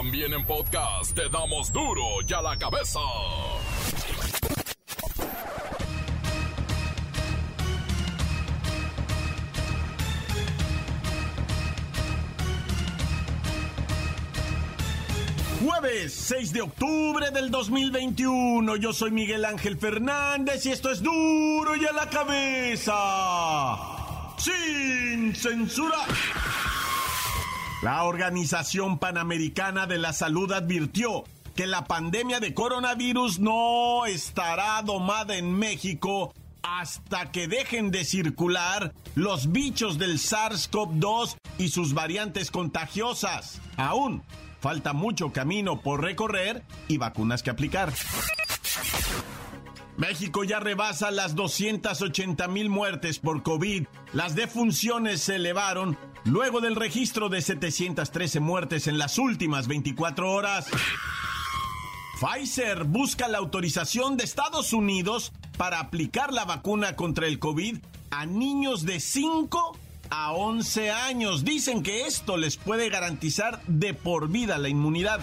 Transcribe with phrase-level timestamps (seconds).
[0.00, 3.00] También en podcast te damos duro y a la cabeza.
[15.64, 18.76] Jueves 6 de octubre del 2021.
[18.76, 22.94] Yo soy Miguel Ángel Fernández y esto es duro y a la cabeza.
[24.36, 26.06] Sin censura.
[27.82, 31.22] La Organización Panamericana de la Salud advirtió
[31.54, 38.94] que la pandemia de coronavirus no estará domada en México hasta que dejen de circular
[39.14, 43.60] los bichos del SARS-CoV-2 y sus variantes contagiosas.
[43.76, 44.24] Aún
[44.60, 47.92] falta mucho camino por recorrer y vacunas que aplicar.
[49.98, 53.84] México ya rebasa las 280 mil muertes por COVID.
[54.12, 60.68] Las defunciones se elevaron luego del registro de 713 muertes en las últimas 24 horas.
[62.20, 67.78] Pfizer busca la autorización de Estados Unidos para aplicar la vacuna contra el COVID
[68.10, 69.76] a niños de 5
[70.10, 71.44] a 11 años.
[71.44, 75.20] Dicen que esto les puede garantizar de por vida la inmunidad.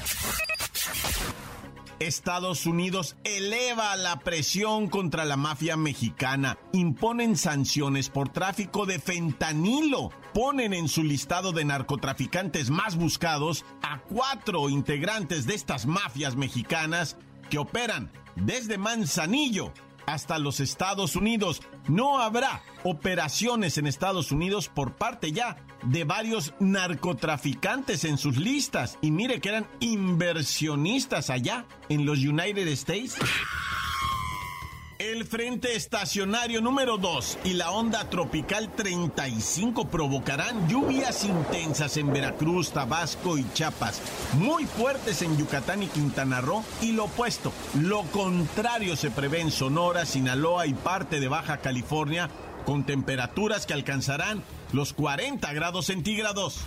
[1.99, 10.11] Estados Unidos eleva la presión contra la mafia mexicana, imponen sanciones por tráfico de fentanilo,
[10.33, 17.17] ponen en su listado de narcotraficantes más buscados a cuatro integrantes de estas mafias mexicanas
[17.49, 19.73] que operan desde Manzanillo
[20.05, 21.61] hasta los Estados Unidos.
[21.87, 28.97] No habrá operaciones en Estados Unidos por parte ya de varios narcotraficantes en sus listas.
[29.01, 33.17] Y mire que eran inversionistas allá en los United States.
[35.11, 42.71] El frente estacionario número 2 y la onda tropical 35 provocarán lluvias intensas en Veracruz,
[42.71, 44.01] Tabasco y Chiapas,
[44.33, 49.51] muy fuertes en Yucatán y Quintana Roo, y lo opuesto, lo contrario se prevé en
[49.51, 52.31] Sonora, Sinaloa y parte de Baja California,
[52.65, 54.41] con temperaturas que alcanzarán
[54.73, 56.61] los 40 grados centígrados.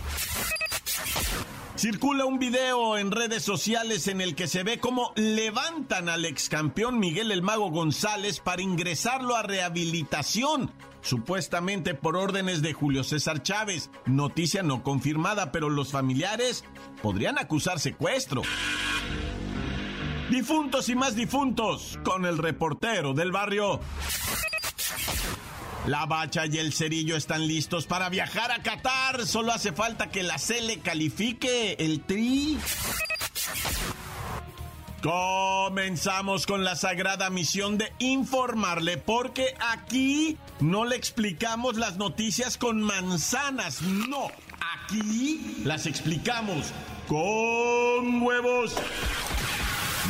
[1.79, 6.49] Circula un video en redes sociales en el que se ve cómo levantan al ex
[6.49, 10.73] campeón Miguel el Mago González para ingresarlo a rehabilitación,
[11.03, 13.91] supuestamente por órdenes de Julio César Chávez.
[14.07, 16.65] Noticia no confirmada, pero los familiares
[17.01, 18.43] podrían acusar secuestro.
[20.33, 23.79] Difuntos y más difuntos, con el reportero del barrio.
[25.89, 29.27] La bacha y el cerillo están listos para viajar a Qatar.
[29.27, 32.59] Solo hace falta que la le califique el tri.
[35.03, 42.83] Comenzamos con la sagrada misión de informarle, porque aquí no le explicamos las noticias con
[42.83, 44.27] manzanas, no,
[44.85, 46.67] aquí las explicamos
[47.07, 48.75] con huevos.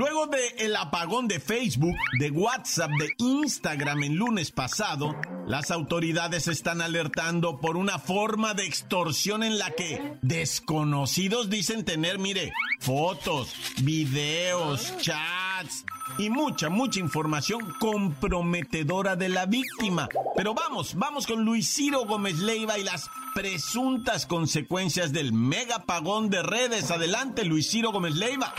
[0.00, 5.14] Luego de el apagón de Facebook, de WhatsApp, de Instagram el lunes pasado,
[5.46, 12.18] las autoridades están alertando por una forma de extorsión en la que desconocidos dicen tener,
[12.18, 15.84] mire, fotos, videos, chats
[16.16, 20.08] y mucha, mucha información comprometedora de la víctima.
[20.34, 26.30] Pero vamos, vamos con Luis Ciro Gómez Leiva y las presuntas consecuencias del mega apagón
[26.30, 26.90] de redes.
[26.90, 28.54] Adelante, Luis Ciro Gómez Leiva.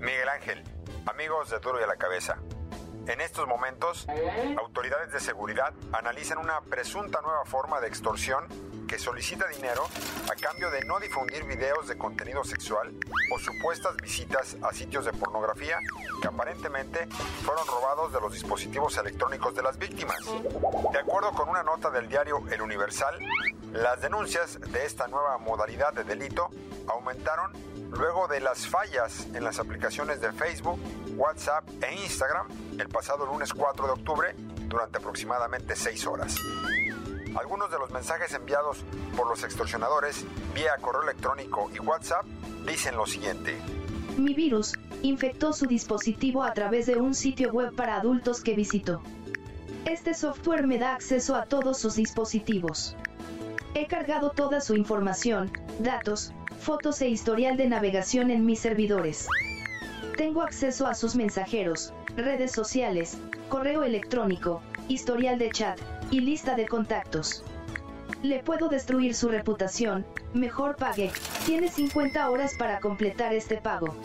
[0.00, 0.64] Miguel Ángel,
[1.04, 2.38] amigos de Duro y a la Cabeza.
[3.06, 4.06] En estos momentos,
[4.58, 8.46] autoridades de seguridad analizan una presunta nueva forma de extorsión
[8.88, 9.86] que solicita dinero
[10.30, 12.94] a cambio de no difundir videos de contenido sexual
[13.34, 15.78] o supuestas visitas a sitios de pornografía
[16.22, 17.06] que aparentemente
[17.44, 20.18] fueron robados de los dispositivos electrónicos de las víctimas.
[20.92, 23.18] De acuerdo con una nota del diario El Universal,
[23.72, 26.48] las denuncias de esta nueva modalidad de delito
[26.88, 27.52] aumentaron
[27.90, 30.78] luego de las fallas en las aplicaciones de Facebook,
[31.16, 32.46] WhatsApp e Instagram
[32.78, 34.34] el pasado lunes 4 de octubre
[34.68, 36.36] durante aproximadamente 6 horas.
[37.38, 38.78] Algunos de los mensajes enviados
[39.16, 42.24] por los extorsionadores vía correo electrónico y WhatsApp
[42.66, 43.56] dicen lo siguiente.
[44.16, 49.02] Mi virus infectó su dispositivo a través de un sitio web para adultos que visitó.
[49.84, 52.96] Este software me da acceso a todos sus dispositivos.
[53.74, 59.26] He cargado toda su información, datos, fotos e historial de navegación en mis servidores.
[60.16, 63.16] Tengo acceso a sus mensajeros, redes sociales,
[63.48, 65.80] correo electrónico, historial de chat,
[66.10, 67.44] y lista de contactos.
[68.22, 70.04] Le puedo destruir su reputación,
[70.34, 71.10] mejor pague.
[71.46, 73.96] Tiene 50 horas para completar este pago.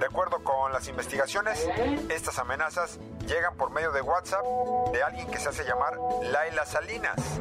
[0.00, 1.68] De acuerdo con las investigaciones,
[2.08, 2.98] estas amenazas
[3.28, 4.44] llegan por medio de WhatsApp
[4.92, 5.96] de alguien que se hace llamar
[6.32, 7.40] Laila Salinas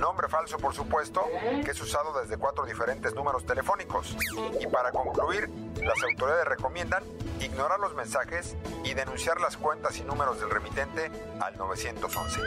[0.00, 1.24] nombre falso por supuesto,
[1.64, 4.16] que es usado desde cuatro diferentes números telefónicos.
[4.60, 5.48] Y para concluir,
[5.82, 7.02] las autoridades recomiendan
[7.40, 11.10] ignorar los mensajes y denunciar las cuentas y números del remitente
[11.40, 12.40] al 911.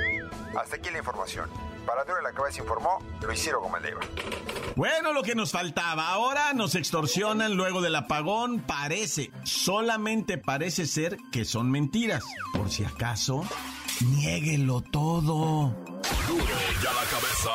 [0.58, 1.50] Hasta aquí la información.
[1.86, 3.82] Para Duro la Cabeza informó Luis Ciro Gómez
[4.76, 6.10] Bueno, lo que nos faltaba.
[6.10, 8.62] Ahora nos extorsionan luego del apagón.
[8.62, 12.24] Parece, solamente parece ser que son mentiras.
[12.54, 13.44] Por si acaso,
[14.04, 15.76] niéguelo todo.
[16.28, 16.46] Duro
[16.84, 17.52] ya la cabeza.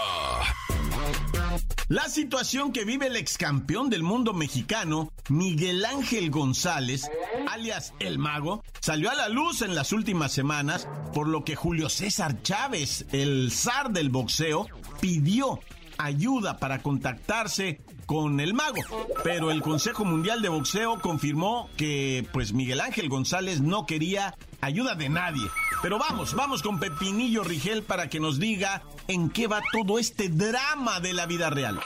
[1.88, 7.08] La situación que vive el ex campeón del mundo mexicano, Miguel Ángel González,
[7.48, 11.88] alias El Mago, salió a la luz en las últimas semanas, por lo que Julio
[11.88, 14.66] César Chávez, el zar del boxeo,
[15.00, 15.60] pidió
[15.96, 18.80] ayuda para contactarse con el mago.
[19.22, 24.94] Pero el Consejo Mundial de Boxeo confirmó que pues Miguel Ángel González no quería ayuda
[24.94, 25.46] de nadie.
[25.82, 30.28] Pero vamos, vamos con Pepinillo Rigel para que nos diga en qué va todo este
[30.28, 31.80] drama de la vida real.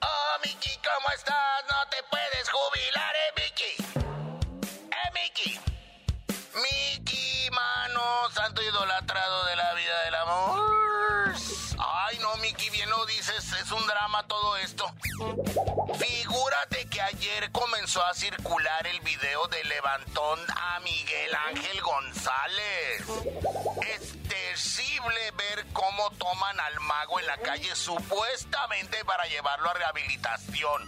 [0.00, 1.64] Oh, Miki, ¿cómo estás?
[1.68, 3.72] No te puedes jubilar, eh, Miki.
[4.90, 5.58] Eh, Miki.
[6.54, 8.00] Miki, mano,
[8.32, 9.73] santo idolatrado de la
[13.64, 14.92] es un drama todo esto.
[15.98, 23.04] Figúrate que ayer comenzó a circular el video de levantón a Miguel Ángel González.
[23.96, 30.82] Es terrible ver cómo toman al mago en la calle supuestamente para llevarlo a rehabilitación.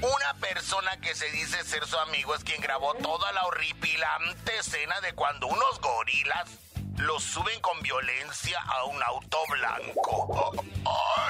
[0.00, 4.98] Una persona que se dice ser su amigo es quien grabó toda la horripilante escena
[5.02, 6.48] de cuando unos gorilas
[6.96, 10.52] los suben con violencia a un auto blanco.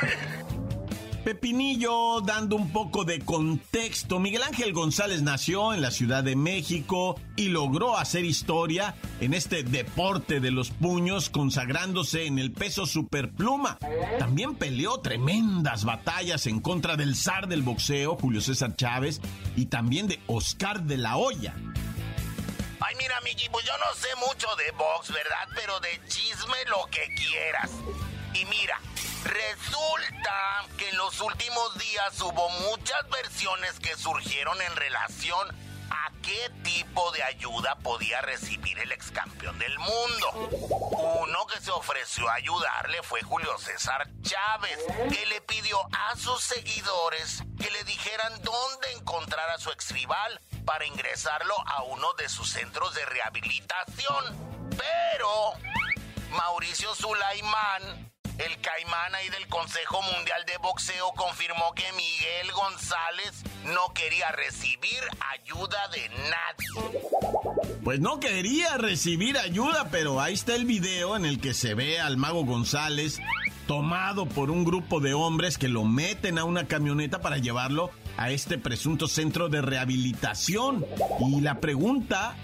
[0.01, 0.60] ¡Ay!
[1.25, 7.21] Pepinillo, dando un poco de contexto, Miguel Ángel González nació en la Ciudad de México
[7.37, 13.79] y logró hacer historia en este deporte de los puños, consagrándose en el peso superpluma.
[14.19, 19.21] También peleó tremendas batallas en contra del zar del boxeo, Julio César Chávez,
[19.57, 21.55] y también de Oscar de la Hoya.
[22.81, 25.49] Ay, mira, Miki, pues yo no sé mucho de box, ¿verdad?
[25.55, 27.71] Pero de chisme lo que quieras.
[28.33, 28.81] Y mira,
[29.25, 35.49] Resulta que en los últimos días hubo muchas versiones que surgieron en relación
[35.91, 40.49] a qué tipo de ayuda podía recibir el ex campeón del mundo.
[41.21, 44.79] Uno que se ofreció a ayudarle fue Julio César Chávez,
[45.13, 50.41] que le pidió a sus seguidores que le dijeran dónde encontrar a su ex rival
[50.65, 54.25] para ingresarlo a uno de sus centros de rehabilitación.
[54.79, 55.53] Pero
[56.31, 58.10] Mauricio Sulaimán
[58.47, 65.01] el caimán ahí del Consejo Mundial de Boxeo confirmó que Miguel González no quería recibir
[65.35, 67.01] ayuda de nadie.
[67.85, 72.01] Pues no quería recibir ayuda, pero ahí está el video en el que se ve
[72.01, 73.21] al mago González
[73.67, 78.31] tomado por un grupo de hombres que lo meten a una camioneta para llevarlo a
[78.31, 80.87] este presunto centro de rehabilitación.
[81.21, 82.37] Y la pregunta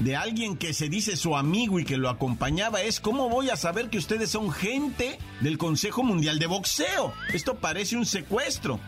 [0.00, 3.56] de alguien que se dice su amigo y que lo acompañaba es cómo voy a
[3.56, 7.12] saber que ustedes son gente del Consejo Mundial de Boxeo.
[7.32, 8.80] Esto parece un secuestro.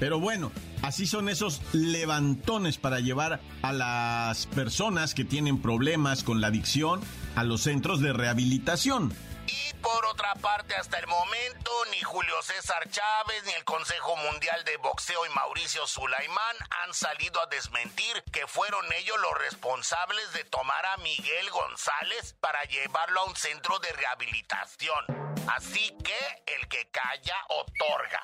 [0.00, 0.50] Pero bueno,
[0.82, 7.00] así son esos levantones para llevar a las personas que tienen problemas con la adicción
[7.36, 9.12] a los centros de rehabilitación.
[9.50, 14.62] Y por otra parte, hasta el momento, ni Julio César Chávez, ni el Consejo Mundial
[14.64, 20.44] de Boxeo y Mauricio Sulaimán han salido a desmentir que fueron ellos los responsables de
[20.44, 25.04] tomar a Miguel González para llevarlo a un centro de rehabilitación.
[25.48, 28.22] Así que el que calla otorga.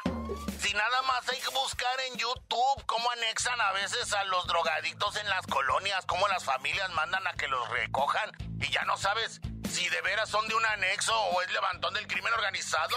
[0.60, 5.16] Si nada más hay que buscar en YouTube cómo anexan a veces a los drogadictos
[5.16, 8.30] en las colonias, cómo las familias mandan a que los recojan
[8.60, 9.40] y ya no sabes
[9.76, 12.96] si de veras son de un anexo o es levantón del crimen organizado.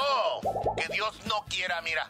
[0.77, 2.07] Que Dios no quiera, mira.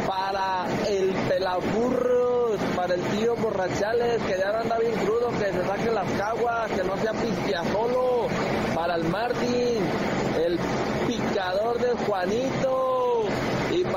[0.08, 1.14] para el
[2.58, 6.72] Pelafurros, para el tío Borrachales, que ya anda bien crudo, que se saque las caguas,
[6.72, 8.28] que no sea pistia solo,
[8.76, 9.84] para el Martín,
[10.40, 10.60] el
[11.08, 12.87] picador de Juanito,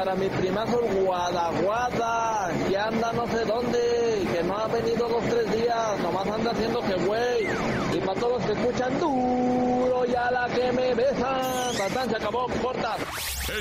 [0.00, 5.22] para mi primazo el Guadaguada, que anda no sé dónde, que no ha venido dos
[5.28, 7.46] tres días, nomás anda haciendo que güey.
[7.92, 12.16] Y para todos los que escuchan duro y a la que me besan, Tatán se
[12.16, 12.96] acabó, corta.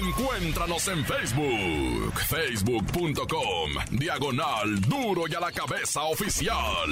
[0.01, 6.87] Encuéntranos en Facebook, facebook.com, diagonal duro y a la cabeza oficial.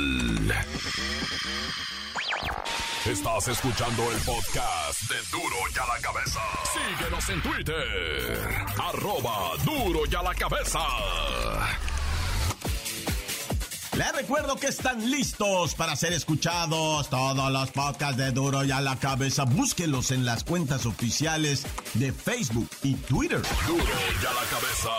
[3.09, 6.41] Estás escuchando el podcast de Duro y a la cabeza.
[6.73, 10.79] Síguenos en Twitter, arroba duro y a la cabeza.
[13.95, 18.81] Les recuerdo que están listos para ser escuchados todos los podcasts de Duro y a
[18.81, 19.45] la cabeza.
[19.45, 23.41] Búsquenlos en las cuentas oficiales de Facebook y Twitter.
[23.65, 24.89] Duro y a la cabeza.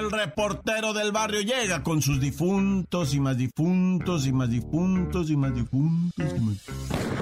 [0.00, 5.36] El reportero del barrio llega con sus difuntos y más difuntos y más difuntos y
[5.36, 6.56] más difuntos y más...
[6.68, 7.19] ¡Ay,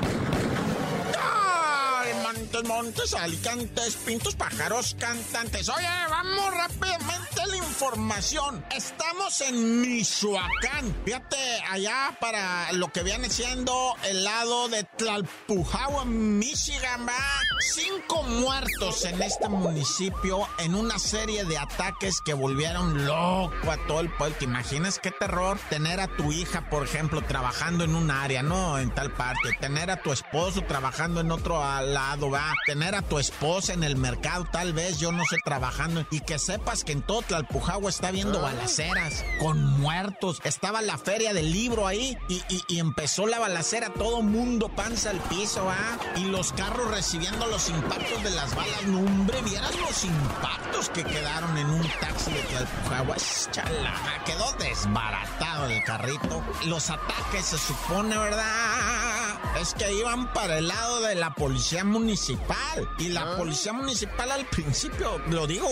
[2.49, 5.69] montes, montes, alicantes, pintos, pájaros, cantantes!
[5.69, 8.65] Oye, vamos rápidamente a la información.
[8.75, 10.97] Estamos en Michoacán.
[11.05, 11.37] Fíjate,
[11.71, 17.19] allá para lo que viene siendo el lado de Tlalpujahua, Michigan, va.
[17.61, 24.01] Cinco muertos en este municipio en una serie de ataques que volvieron loco a todo
[24.01, 24.37] el pueblo.
[24.39, 28.79] ¿Te imaginas qué terror tener a tu hija, por ejemplo, trabajando en un área, no
[28.79, 29.53] en tal parte?
[29.61, 32.38] Tener a tu esposo trabajando en otro lado, va.
[32.67, 36.07] Tener a tu esposa en el mercado, tal vez, yo no sé, trabajando.
[36.11, 40.41] Y que sepas que en todo Tlalpujahua está viendo balaceras con muertos.
[40.45, 45.19] Estaba la feria del libro ahí y, y- empezó la balacera, todo mundo panza al
[45.21, 45.77] piso, va.
[46.17, 48.83] Y los carros recibiendo los impactos de las balas.
[48.87, 53.17] No, hombre, vieras los impactos que quedaron en un taxi de Tlalpujahua.
[53.51, 56.43] Chalama, quedó desbaratado el carrito.
[56.67, 59.18] Los ataques se supone, ¿verdad?
[59.57, 62.89] Es que iban para el lado de la policía municipal.
[62.99, 65.69] Y la policía municipal al principio, lo digo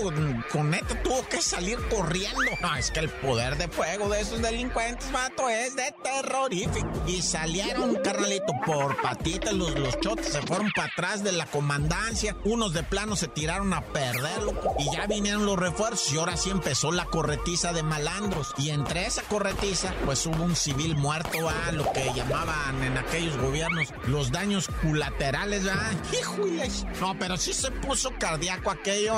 [0.51, 2.41] con neta, tuvo que salir corriendo.
[2.61, 6.89] No, es que el poder de fuego de esos delincuentes, vato, es de terrorífico.
[7.07, 12.37] Y salieron, carnalito, por patitas los, los chotes, se fueron para atrás de la comandancia.
[12.45, 14.75] Unos de plano se tiraron a perder, loco.
[14.79, 18.53] Y ya vinieron los refuerzos y ahora sí empezó la corretiza de malandros.
[18.59, 23.37] Y entre esa corretiza, pues hubo un civil muerto, a lo que llamaban en aquellos
[23.37, 23.66] gobiernos
[24.07, 25.93] los daños colaterales, ¿verdad?
[27.01, 29.15] No, pero sí se puso cardíaco aquello.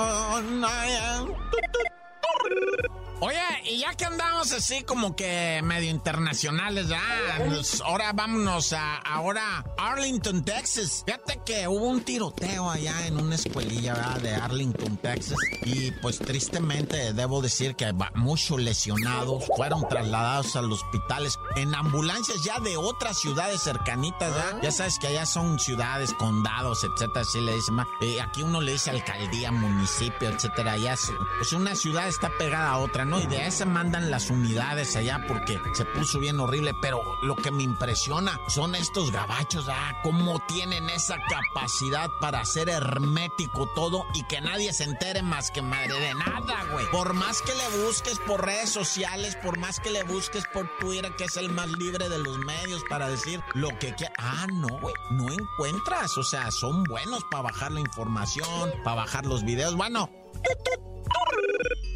[3.21, 7.03] Oye, y ya que andamos así como que medio internacionales, ya,
[7.47, 11.03] pues, ahora vámonos a ahora Arlington, Texas.
[11.05, 14.21] Fíjate que hubo un tiroteo allá en una escuelilla ¿verdad?
[14.21, 15.39] de Arlington, Texas.
[15.65, 22.39] Y pues tristemente debo decir que muchos lesionados fueron trasladados a los hospitales en ambulancias
[22.45, 24.61] ya de otras ciudades cercanitas, ¿verdad?
[24.63, 27.79] Ya sabes que allá son ciudades, condados, etcétera, así le dicen.
[28.01, 30.77] Eh, aquí uno le dice alcaldía, municipio, etcétera.
[30.77, 35.59] Es, pues una ciudad está pegada a otra, de esa mandan las unidades allá porque
[35.73, 36.75] se puso bien horrible.
[36.81, 39.99] Pero lo que me impresiona son estos gabachos, ¿ah?
[40.03, 45.63] Cómo tienen esa capacidad para hacer hermético todo y que nadie se entere más que
[45.63, 46.87] madre de nada, güey.
[46.91, 51.11] Por más que le busques por redes sociales, por más que le busques por Twitter,
[51.17, 54.17] que es el más libre de los medios para decir lo que quieras.
[54.19, 54.95] Ah, no, güey.
[55.11, 56.17] No encuentras.
[56.19, 59.75] O sea, son buenos para bajar la información, para bajar los videos.
[59.75, 60.11] Bueno.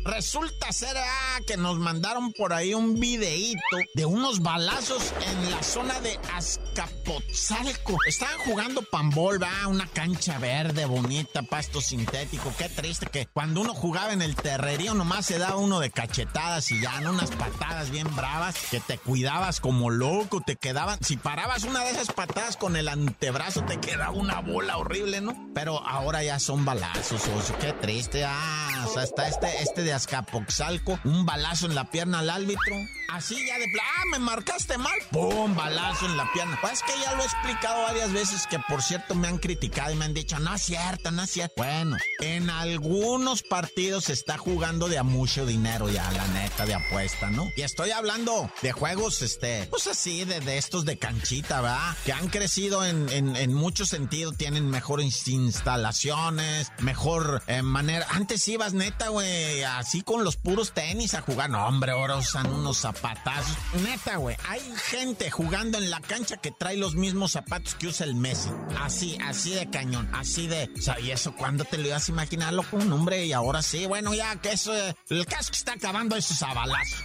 [0.04, 3.60] Resulta ser ah, que nos mandaron por ahí un videíto
[3.94, 7.98] de unos balazos en la zona de Azcapotzalco.
[8.06, 12.52] Estaban jugando pambol, va, una cancha verde, bonita, pasto sintético.
[12.58, 16.70] Qué triste que cuando uno jugaba en el terrerío nomás se daba uno de cachetadas
[16.72, 17.12] y ya, ¿no?
[17.12, 20.98] unas patadas bien bravas que te cuidabas como loco, te quedaban.
[21.02, 25.50] Si parabas una de esas patadas con el antebrazo, te quedaba una bola horrible, ¿no?
[25.54, 27.54] Pero ahora ya son balazos, oso.
[27.60, 28.24] Qué triste.
[28.24, 28.61] Ah,
[28.92, 32.76] sea, está este, este de Azcapotzalco, un balazo en la pierna al árbitro.
[33.12, 34.10] Así ya de plan.
[34.10, 35.54] me marcaste mal, ¡pum!
[35.54, 36.58] Balazo en la pierna.
[36.60, 39.92] Pues es que ya lo he explicado varias veces que, por cierto, me han criticado
[39.92, 41.54] y me han dicho, no es cierto, no es cierto.
[41.58, 46.74] Bueno, en algunos partidos se está jugando de a mucho dinero ya, la neta, de
[46.74, 47.50] apuesta, ¿no?
[47.56, 51.96] Y estoy hablando de juegos, este, pues así, de, de estos de canchita, ¿verdad?
[52.04, 58.06] Que han crecido en, en, en muchos sentidos, tienen mejores instalaciones, mejor eh, manera.
[58.10, 61.48] Antes ibas neta, güey, así con los puros tenis a jugar.
[61.48, 63.56] No, hombre, ahora usan unos zapatazos.
[63.84, 64.60] Neta, güey, hay
[64.90, 68.50] gente jugando en la cancha que trae los mismos zapatos que usa el Messi.
[68.80, 70.68] Así, así de cañón, así de...
[70.76, 72.76] O sea, ¿y eso cuándo te lo ibas a imaginar, loco?
[72.76, 74.74] Un hombre, y ahora sí, bueno, ya que eso...
[75.08, 76.98] El caso que está acabando esos abalazos.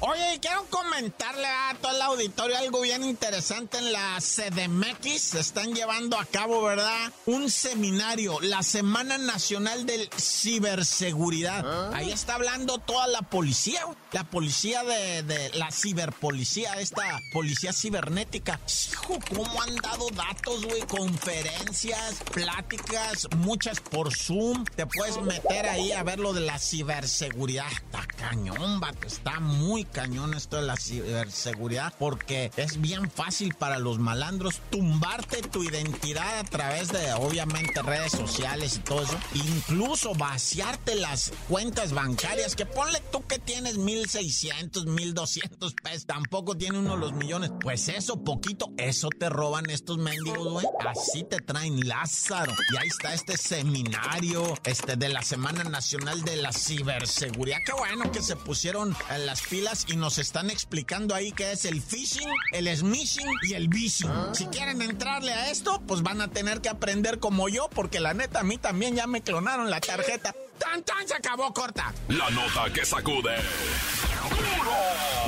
[0.00, 5.20] Oye, quiero comentarle a todo el auditorio algo bien interesante en la CDMX.
[5.20, 7.10] Se están llevando a cabo, ¿verdad?
[7.26, 11.92] Un seminario, la Semana Nacional del Ciberseguridad.
[11.94, 13.80] Ahí está hablando toda la policía,
[14.12, 18.60] la policía de, de la ciberpolicía, esta policía cibernética.
[18.90, 24.64] Hijo, cómo han dado datos, güey, conferencias, pláticas, muchas por Zoom.
[24.76, 27.70] Te puedes meter ahí a ver lo de la ciberseguridad.
[27.70, 33.78] Está cañón, vato, está muy cañón esto de la ciberseguridad porque es bien fácil para
[33.78, 39.18] los malandros tumbarte tu identidad a través de obviamente redes sociales y todo eso.
[39.34, 39.83] Incluso
[40.16, 46.96] vaciarte las cuentas bancarias que ponle tú que tienes 1600, 1200 pesos, tampoco tiene uno
[46.96, 47.50] los millones.
[47.60, 50.66] Pues eso, poquito, eso te roban estos mendigos, güey.
[50.86, 52.52] Así te traen Lázaro.
[52.72, 57.58] Y ahí está este seminario este, de la Semana Nacional de la Ciberseguridad.
[57.64, 61.64] Qué bueno que se pusieron en las pilas y nos están explicando ahí qué es
[61.64, 64.10] el phishing, el smishing y el vishing.
[64.32, 68.14] Si quieren entrarle a esto, pues van a tener que aprender como yo, porque la
[68.14, 70.34] neta a mí también ya me clonaron la tarjeta.
[70.58, 71.06] ¡Tan, tan!
[71.06, 71.92] Se acabó corta.
[72.08, 73.36] La nota que sacude.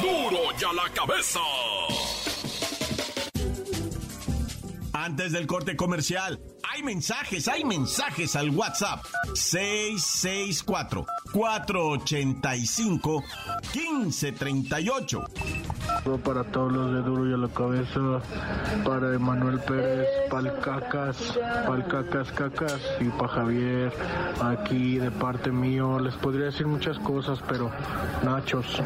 [0.00, 0.30] ¡Duro!
[0.30, 1.40] ¡Duro ya la cabeza!
[4.92, 9.04] Antes del corte comercial, hay mensajes, hay mensajes al WhatsApp.
[16.06, 16.22] 664-485-1538.
[16.22, 18.20] Para todos los de Duro y a la cabeza,
[18.84, 23.92] para Emanuel Pérez, Palcacas, Palcacas, Cacas y para Javier,
[24.42, 27.71] aquí de parte mío, les podría decir muchas cosas, pero
[28.25, 28.80] nachos.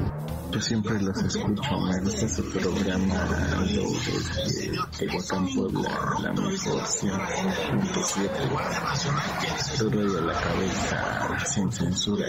[0.50, 3.24] Yo siempre los escucho, me gusta su programa,
[3.72, 4.12] los de
[4.98, 9.78] Tehuacán, Puebla, la mejor 100.7.
[9.78, 12.26] Duro y a la cabeza, sin censura.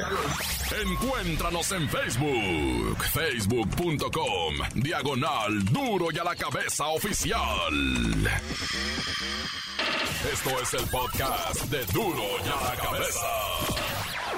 [0.86, 8.32] Encuéntranos en Facebook, facebook.com, diagonal duro y a la cabeza oficial.
[10.32, 13.28] Esto es el podcast de duro y a la cabeza.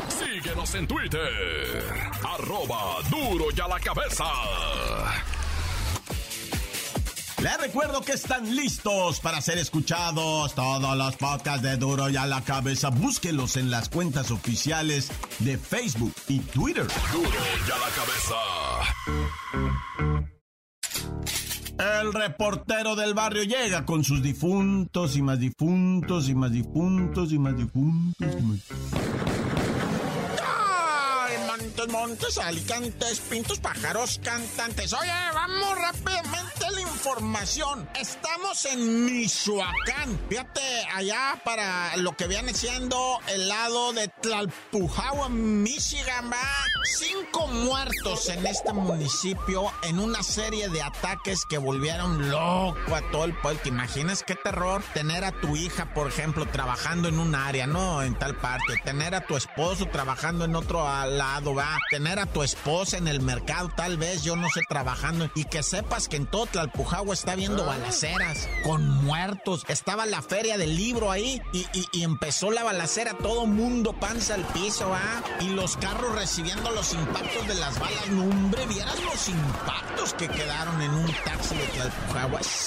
[0.07, 1.83] Síguenos en Twitter,
[2.23, 4.25] arroba duro y a la cabeza.
[7.43, 12.25] Les recuerdo que están listos para ser escuchados todos los podcasts de Duro y a
[12.25, 12.89] la cabeza.
[12.89, 16.87] Búsquenlos en las cuentas oficiales de Facebook y Twitter.
[17.11, 18.35] Duro y a la cabeza.
[21.83, 27.39] El reportero del barrio llega con sus difuntos y más difuntos y más difuntos y
[27.39, 28.59] más difuntos y más...
[31.47, 34.93] Montes, montes, alicantes, pintos, pájaros, cantantes.
[34.93, 37.89] Oye, vamos rápidamente a la información.
[37.99, 40.17] Estamos en Michoacán.
[40.29, 40.61] Fíjate,
[40.93, 46.39] allá para lo que viene siendo el lado de Tlalpujahua, Michigan, va.
[46.97, 53.25] Cinco muertos en este municipio en una serie de ataques que volvieron loco a todo
[53.25, 53.59] el pueblo.
[53.61, 58.01] ¿Te imaginas qué terror tener a tu hija, por ejemplo, trabajando en un área, no
[58.01, 58.77] en tal parte?
[58.85, 63.19] Tener a tu esposo trabajando en otro lado, va tener a tu esposa en el
[63.19, 67.35] mercado, tal vez, yo no sé, trabajando, y que sepas que en todo Tlalpujahua está
[67.35, 69.65] viendo balaceras con muertos.
[69.67, 74.93] Estaba la feria del libro ahí y, empezó la balacera, todo mundo panza al piso,
[74.93, 75.23] ¿ah?
[75.41, 78.07] Y los carros recibiendo los impactos de las balas.
[78.09, 81.63] No, hombre, vieras los impactos que quedaron en un taxi de.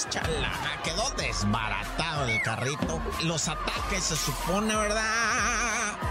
[0.09, 3.01] Chalada, quedó desbaratado el carrito.
[3.23, 5.56] Los ataques se supone, ¿verdad?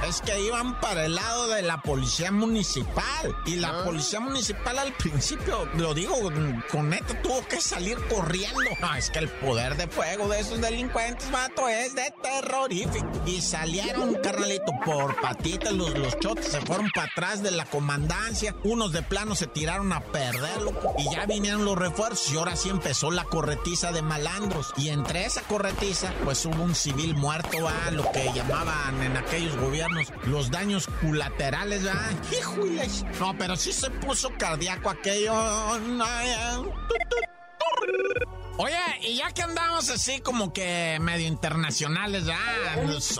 [0.04, 3.36] Es que iban para el lado de la policía municipal.
[3.44, 6.14] Y la policía municipal al principio, lo digo
[6.70, 8.60] con neta, tuvo que salir corriendo.
[8.80, 13.08] No, es que el poder de fuego de esos delincuentes, vato, es de terrorífico.
[13.26, 18.54] Y salieron, carnalito, por patitas los, los chotes, se fueron para atrás de la comandancia.
[18.64, 20.72] Unos de plano se tiraron a perderlo.
[20.98, 22.32] Y ya vinieron los refuerzos.
[22.32, 24.72] Y ahora sí empezó la corretiza de malandros.
[24.76, 29.56] Y entre esa corretiza, pues hubo un civil muerto, a lo que llamaban en aquellos
[29.56, 29.85] gobiernos
[30.26, 32.10] los daños colaterales, ¿verdad?
[32.30, 33.04] ¡Híjoles!
[33.20, 35.34] No, pero sí se puso cardíaco aquello.
[38.58, 42.38] Oye, y ya que andamos así como que medio internacionales, ya,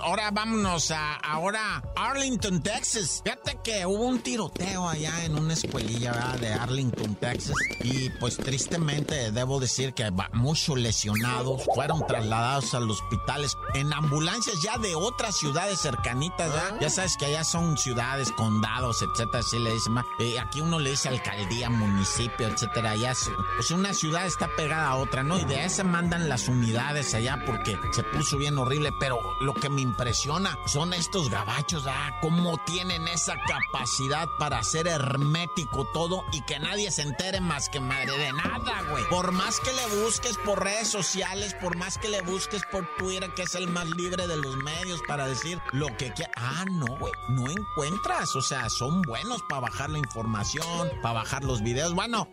[0.01, 3.21] ahora vámonos a ahora Arlington, Texas.
[3.23, 6.39] Fíjate que hubo un tiroteo allá en una escuelilla ¿verdad?
[6.39, 7.55] de Arlington, Texas.
[7.83, 14.55] Y pues tristemente debo decir que muchos lesionados fueron trasladados a los hospitales en ambulancias
[14.63, 16.79] ya de otras ciudades cercanitas, ¿ya?
[16.79, 19.95] Ya sabes que allá son ciudades, condados, etcétera, así le dicen.
[20.19, 22.91] Eh, aquí uno le dice alcaldía, municipio, etcétera.
[22.91, 23.13] Allá,
[23.55, 25.39] pues una ciudad está pegada a otra, ¿no?
[25.39, 29.69] Y de esa mandan las unidades allá porque se puso bien horrible, pero lo que
[29.69, 36.41] me impresiona son estos gabachos, ah, cómo tienen esa capacidad para hacer hermético todo y
[36.41, 39.03] que nadie se entere más que madre de nada, güey.
[39.09, 43.29] Por más que le busques por redes sociales, por más que le busques por Twitter,
[43.35, 46.33] que es el más libre de los medios para decir lo que quieras.
[46.37, 51.43] Ah, no, güey, no encuentras, o sea, son buenos para bajar la información, para bajar
[51.43, 51.93] los videos.
[51.93, 52.27] Bueno,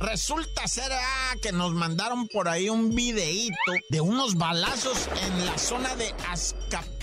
[0.00, 5.58] Resulta ser ah, que nos mandaron por ahí un videíto de unos balazos en la
[5.58, 6.97] zona de Azcapotzalco.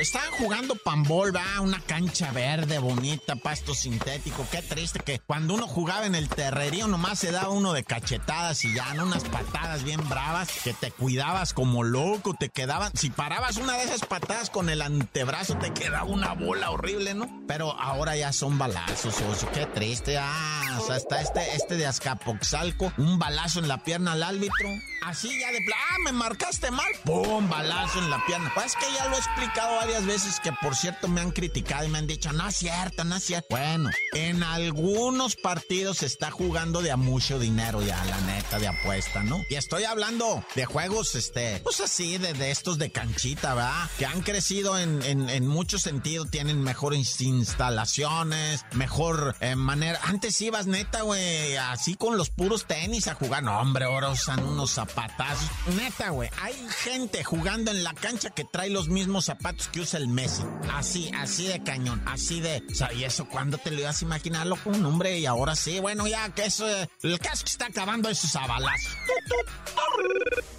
[0.00, 4.46] Estaban jugando pambol, va, una cancha verde, bonita, pasto sintético.
[4.50, 8.64] Qué triste que cuando uno jugaba en el terrerío nomás se daba uno de cachetadas
[8.64, 9.04] y ya, ¿no?
[9.04, 12.90] unas patadas bien bravas que te cuidabas como loco, te quedaban.
[12.94, 17.44] Si parabas una de esas patadas con el antebrazo, te quedaba una bola horrible, ¿no?
[17.46, 19.48] Pero ahora ya son balazos, oso.
[19.52, 24.12] Qué triste, ah, o sea, está este, este de Azcapotzalco, un balazo en la pierna
[24.12, 24.68] al árbitro.
[25.04, 27.48] Así ya de plan, ah, me marcaste mal, ¡pum!
[27.48, 28.50] Balazo en la pierna.
[28.54, 31.88] Pues es ya lo he explicado varias veces que por cierto me han criticado y
[31.88, 33.48] me han dicho, no es cierto, no es cierto.
[33.50, 38.68] Bueno, en algunos partidos se está jugando de a mucho dinero ya, la neta, de
[38.68, 39.40] apuesta, ¿no?
[39.50, 43.90] Y estoy hablando de juegos, este, pues así, de, de estos de canchita, ¿verdad?
[43.98, 50.00] Que han crecido en, en, en mucho sentido, tienen mejores instalaciones, mejor eh, manera.
[50.02, 53.42] Antes ibas neta, güey, así con los puros tenis a jugar.
[53.42, 55.48] No, hombre, ahora usan unos zapatazos.
[55.76, 59.98] Neta, güey, hay gente jugando en la cancha que trae los mismos zapatos que usa
[59.98, 60.44] el Messi.
[60.74, 62.62] Así, así de cañón, así de...
[62.68, 64.68] O ¿y eso cuándo te lo ibas a imaginar, loco?
[64.68, 66.66] Un hombre, y ahora sí, bueno, ya que eso...
[67.02, 68.92] El caso que está acabando esos abalazos.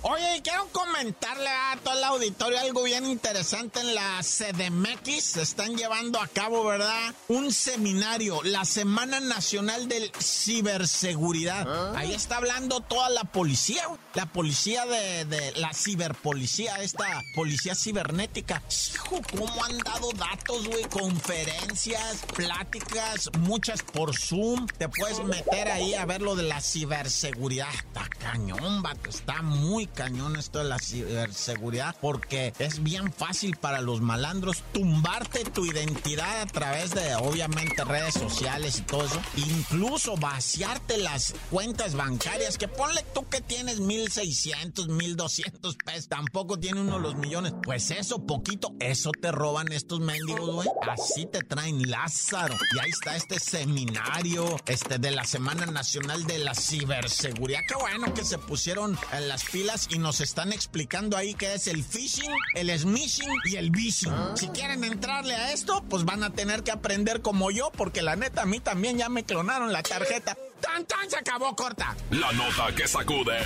[0.10, 5.22] Oye, quiero comentarle a todo el auditorio algo bien interesante en la CDMX.
[5.22, 7.14] Se están llevando a cabo, ¿verdad?
[7.28, 11.68] Un seminario, la Semana Nacional del Ciberseguridad.
[11.68, 11.94] ¿Ah?
[11.98, 18.64] Ahí está hablando toda la policía, la policía de, la ciberpolicía, esta policía cibernética.
[18.94, 24.68] Hijo, cómo han dado datos, güey, conferencias, pláticas, muchas por Zoom.
[24.78, 27.74] Te puedes meter ahí a ver lo de la ciberseguridad.
[27.74, 33.82] Está cañón, vato, está muy cañón esto de la ciberseguridad porque es bien fácil para
[33.82, 39.20] los malandros tumbarte tu identidad a través de obviamente redes sociales y todo eso.
[39.38, 46.82] Incluso vaciarte las cuentas bancarias que ponle tú que tienes 1600, 1200 pesos, tampoco tiene
[46.82, 47.56] uno los millones.
[47.64, 50.70] Pues eso, poquito, eso te roban estos mendigos, güey.
[50.88, 52.56] Así te traen Lázaro.
[52.76, 57.62] Y ahí está este seminario este de la Semana Nacional de la Ciberseguridad.
[57.68, 61.68] Qué bueno que se pusieron en las pilas y nos están explicando ahí qué es
[61.68, 64.12] el phishing, el smishing y el vishing.
[64.36, 68.16] Si quieren entrarle a esto, pues van a tener que aprender como yo, porque la
[68.16, 70.38] neta a mí también ya me clonaron la tarjeta.
[70.62, 71.10] ¡Tan, tan!
[71.10, 71.96] Se acabó corta.
[72.12, 73.38] La nota que sacude.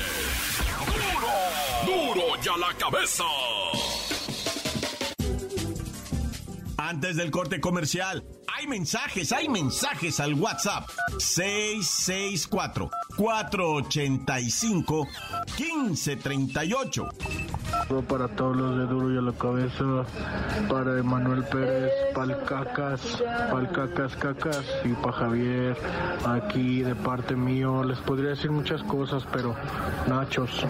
[1.85, 2.13] ¡Duro!
[2.15, 3.23] ¡Duro ya la cabeza!
[6.81, 10.89] Antes del corte comercial, hay mensajes, hay mensajes al WhatsApp.
[11.19, 15.07] 664 485
[15.59, 17.07] 1538.
[17.99, 20.05] Para todos los de Duro y a la cabeza,
[20.69, 25.77] para Emanuel Pérez, Palcacas, Palcacas, Cacas y para Javier,
[26.25, 29.53] aquí de parte mío, les podría decir muchas cosas, pero
[30.07, 30.65] nachos.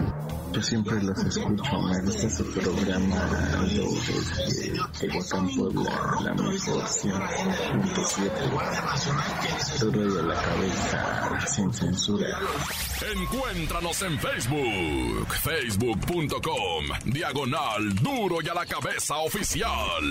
[0.52, 3.16] Yo siempre los escucho, me gusta su programa,
[3.64, 12.38] desde Tehuacán, Puebla, la mejor 100.7, duro y a la cabeza, sin censura.
[13.16, 20.02] Encuéntranos en Facebook, facebook.com, diagonal duro y a la cabeza oficial.